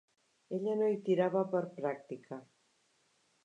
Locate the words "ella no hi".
0.57-0.97